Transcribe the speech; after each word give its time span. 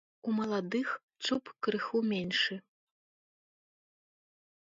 У 0.29 0.31
маладых 0.35 0.87
чуб 1.25 1.51
крыху 1.67 2.01
меншы. 2.11 2.57